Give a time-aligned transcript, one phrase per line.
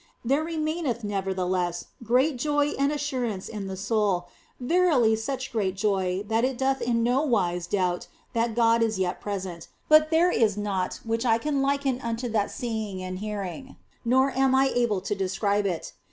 [0.25, 6.23] There re maineth, nevertheless, great joy and assurance in the soul, verily such great joy
[6.27, 10.57] that it doth in no wise doubt that God is yet present, but there is
[10.57, 15.13] naught which I can liken unto that seeing and hearing, nor am I able to
[15.13, 15.93] describe it.